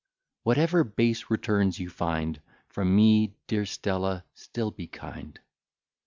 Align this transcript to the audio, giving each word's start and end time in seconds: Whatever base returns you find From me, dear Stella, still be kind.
Whatever 0.41 0.83
base 0.83 1.29
returns 1.29 1.77
you 1.79 1.87
find 1.91 2.41
From 2.69 2.95
me, 2.95 3.35
dear 3.45 3.67
Stella, 3.67 4.25
still 4.33 4.71
be 4.71 4.87
kind. 4.87 5.39